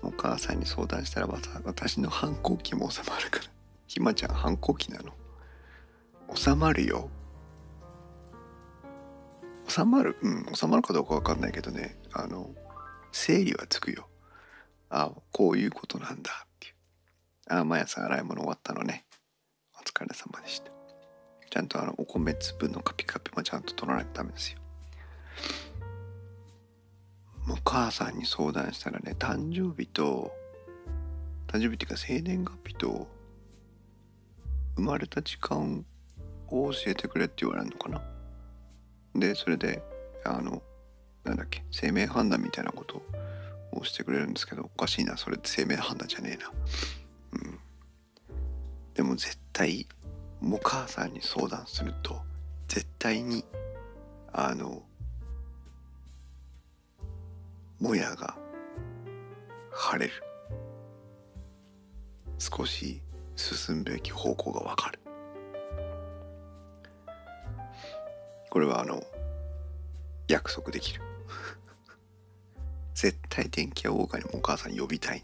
[0.03, 1.27] お母さんに相談したら
[1.63, 3.45] 私の反抗期も収まるから。
[3.87, 5.13] ひまちゃん反抗期なの。
[6.35, 7.09] 収まるよ。
[9.67, 10.17] 収まる？
[10.21, 11.97] うん収まるかどうか分かんないけどね。
[12.13, 12.49] あの
[13.11, 14.07] 整理はつくよ。
[14.89, 16.73] あこういうことなんだっていう。
[17.49, 19.05] あ毎朝洗い物終わったのね。
[19.73, 20.71] お疲れ様でした。
[21.49, 24.56] ちゃんとあのお米粒のカピカピもちゃんと取らないとダメですよ。
[27.45, 30.31] もう母さんに相談したらね誕生日と
[31.47, 33.07] 誕生日っていうか生年月日と
[34.75, 35.85] 生まれた時間
[36.49, 38.01] を教えてくれって言われるのかな。
[39.15, 39.81] でそれで
[40.25, 40.61] あの
[41.23, 43.01] なんだっけ生命判断みたいなこと
[43.71, 46.51] をしてくれるんですけどおかしいなそれって生命判断じゃねえな。
[47.33, 47.59] うん。
[48.93, 49.87] でも絶対
[50.41, 52.21] もう母さんに相談すると
[52.67, 53.45] 絶対に
[54.31, 54.83] あの
[57.79, 58.35] もやが
[59.71, 60.23] 晴れる。
[62.39, 63.01] 少し
[63.35, 64.99] 進むべき方向がわかる。
[68.49, 69.03] これはあの
[70.27, 71.01] 約束できる。
[72.95, 75.23] 絶対電気屋ウォーカーにもお母さん呼びたい。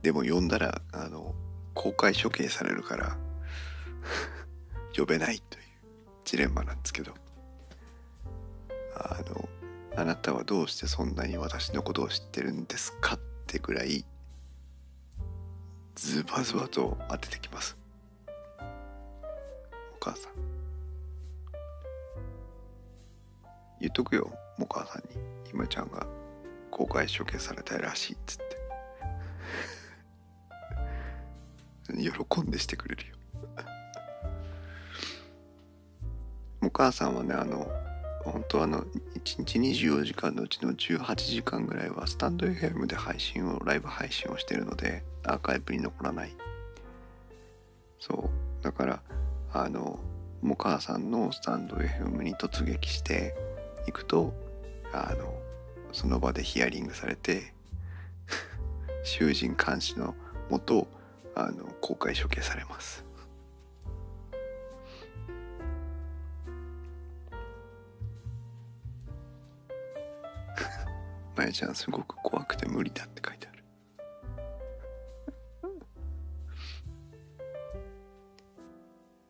[0.00, 1.34] でも呼んだらあの
[1.74, 3.18] 公開処刑されるから
[4.96, 5.64] 呼べないという
[6.24, 7.12] ジレンマなんですけど。
[8.94, 9.48] あの
[9.94, 14.04] あなたはどうしてそんなに私のことを知ってるんですかってぐらい
[15.94, 17.76] ズバズバと当ててきます。
[18.58, 18.64] お
[20.00, 20.32] 母さん。
[23.80, 25.08] 言っとくよお母さんに。
[25.48, 26.06] ひまちゃんが
[26.70, 28.52] 公開処刑されたいらしいっつって。
[31.94, 33.16] 喜んでしてくれるよ。
[36.62, 37.68] お母さんはねあの
[38.24, 38.86] 本当あの1
[39.38, 46.32] 日24時間のうちの18時間ぐらいはスタンド FM で配信をライブ配信をしてるのでアーカイブに残らない。
[47.98, 48.64] そう。
[48.64, 49.02] だから
[49.52, 49.98] あの
[50.44, 53.34] お母さんのスタンド FM に突撃して
[53.86, 54.32] いくと
[54.92, 55.34] あの
[55.92, 57.52] その場でヒアリングされて
[59.04, 60.14] 囚人監視の
[60.50, 60.86] もと
[61.34, 63.04] あの公開処刑されます。
[71.36, 71.74] まやちゃん。
[71.74, 73.64] すごく怖くて無理だって書いてある。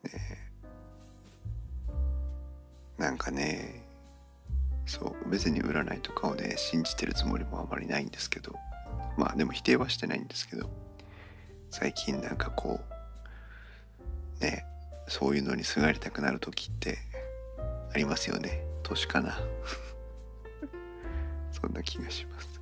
[0.10, 0.10] ね
[2.98, 3.02] え。
[3.02, 3.84] なんかね
[4.86, 8.54] そう別に占いとかをね信じてるつもりもあまりないんですけど。
[9.16, 10.70] まあでも否定はしてないんですけど。
[11.70, 12.80] 最近なんかこ
[14.40, 14.66] うね
[15.08, 16.98] そういうのにすがりたくなる時って
[17.94, 18.64] ありますよね。
[18.82, 19.38] 年かな
[21.52, 22.60] そんな気がします。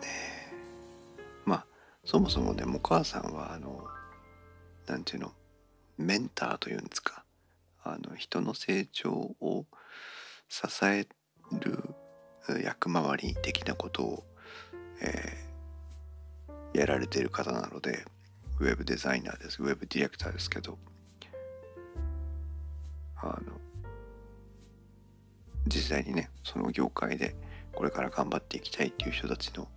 [0.00, 0.52] ねえ。
[1.44, 1.66] まあ
[2.04, 3.86] そもそもねお母さんはあの
[4.86, 5.32] なんていうの？
[5.98, 7.24] メンターというんですか。
[7.84, 9.66] あの人の成長を
[10.48, 11.06] 支え
[11.52, 11.94] る
[12.64, 14.24] 役回り的なことを、
[15.02, 18.04] えー、やられている方なので
[18.58, 19.62] ウェブデザイナーです。
[19.62, 20.78] ウェブディレクターですけど。
[23.22, 23.52] あの
[25.66, 27.36] 実際にねその業界で
[27.72, 29.68] これから頑張っていきたいっていう人たちの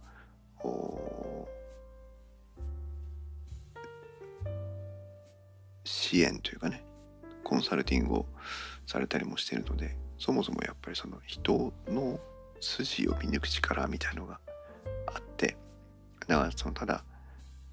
[5.84, 6.84] 支援というかね
[7.44, 8.26] コンサルティングを
[8.86, 12.20] されたりもしてるのでそもそもやっぱりその人の
[12.62, 14.40] 筋を見抜く力みたいのが
[15.08, 15.58] あって
[16.28, 17.04] だからそのただ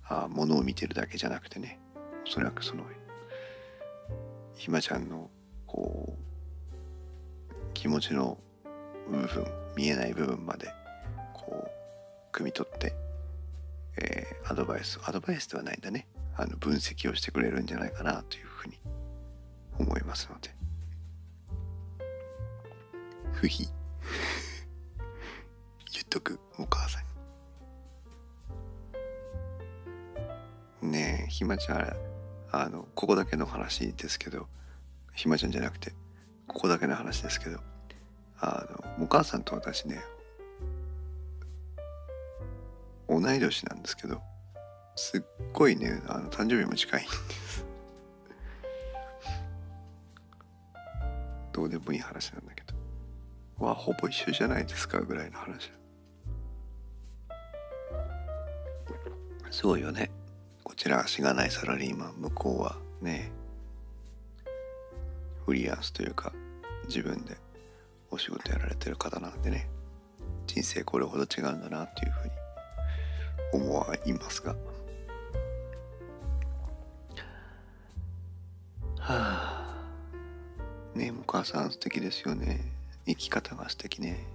[0.05, 1.79] あものを見てるだけじゃなくてね
[2.27, 2.85] おそらくその
[4.55, 5.31] ひまちゃんの
[5.71, 8.37] こう気持ちの
[9.09, 9.47] 部分
[9.77, 10.75] 見えない部分まで
[11.33, 11.71] こ
[12.35, 12.93] う汲み取って、
[14.03, 16.09] えー、アドバイスアドバイスではないんだね。
[16.37, 18.79] あの分析をしてくれるんじゃないかなというふうに
[19.79, 20.51] 思いますので。
[23.33, 23.69] 不比。
[25.93, 27.05] 言っとくお母さん
[30.83, 30.91] に。
[30.91, 31.97] ねえひまちゃん
[32.51, 34.49] あのここだけの話ですけど
[35.15, 35.93] ひまちゃんじゃなくて
[36.47, 37.61] ここだけの話ですけど
[38.39, 38.67] あ
[38.99, 40.01] のお母さんと私ね
[43.09, 44.21] 同い年なんですけど
[44.97, 47.03] すっごいねあの誕生日も近い。
[47.03, 47.65] んです
[51.53, 52.75] どうでもいい話なんだけど。
[53.65, 55.73] わほぼ一緒じゃないですかぐらいの話。
[59.51, 60.11] そうよね。
[60.63, 63.33] こちらしがないサラリーマン向こうはね
[65.47, 66.33] フリーランスというか
[66.87, 67.37] 自分で
[68.11, 69.69] お仕事やられてる方なんでね
[70.47, 72.31] 人生これほど違うんだなっていうふうに
[73.53, 74.55] 思はいますが。
[78.99, 79.75] はあ。
[80.95, 82.61] ねえお母さん素敵ですよね。
[83.07, 84.27] 生き方が素敵ね。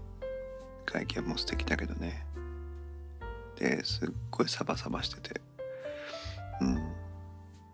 [0.86, 2.26] 外見も素敵だけどね。
[3.58, 5.42] ですっごいサバサバしてて。
[6.62, 6.76] うん。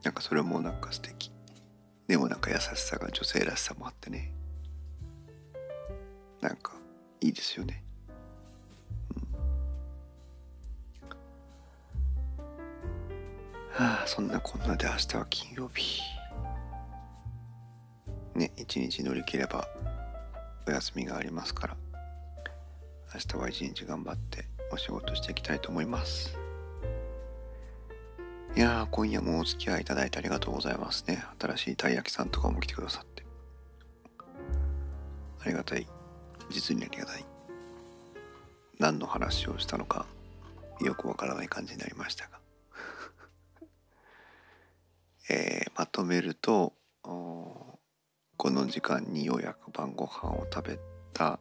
[0.03, 1.31] なんかそれもなんか素敵
[2.11, 4.33] でもなんか優しさが女性らしさもあってね。
[6.41, 6.73] なんか
[7.21, 7.85] いいですよね、
[9.15, 9.19] う
[13.79, 16.01] ん、はあそんなこんなで明日は金曜日。
[18.35, 19.65] ね一日乗り切れば
[20.67, 21.77] お休みがありますから
[23.13, 26.40] 明日は一日頑張ってお仕事していきたいと思います。
[28.53, 31.23] いやー今夜もお付き合いいただいてありがとうございますね。
[31.39, 33.23] 新しいたい焼きさんとかも来てくださって。
[35.43, 35.87] ありがたい。
[36.49, 37.25] 実にありがたい。
[38.77, 40.05] 何の話をしたのか
[40.81, 42.39] よくわからない感じになりましたが。
[45.29, 46.73] えー、まとめると
[48.41, 50.79] この時間にようやく晩ご飯を食べ
[51.13, 51.39] た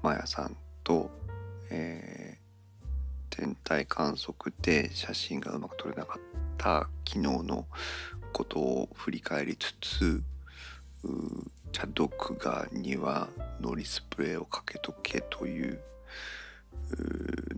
[0.00, 1.10] マヤさんと、
[1.70, 2.21] えー、
[3.32, 6.20] 天体観測で写真がうまく撮れなかっ
[6.58, 7.66] た昨日の
[8.32, 10.22] ことを振り返りつつ
[11.72, 13.30] チャドクガには
[13.60, 15.80] ノリスプレーをかけとけという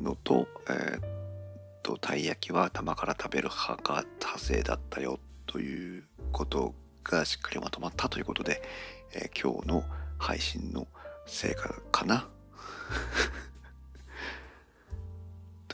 [0.00, 1.00] のと,、えー、
[1.82, 6.72] とたい焼きは頭から食べる派が多勢だったよということ
[7.02, 8.62] がしっかりまとまったということで、
[9.12, 9.84] えー、今日の
[10.18, 10.86] 配信の
[11.26, 12.28] 成果かな？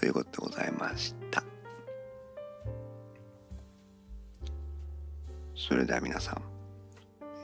[0.01, 1.45] ということでございました。
[5.55, 6.43] それでは皆さん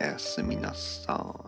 [0.00, 1.45] おやすみなさい。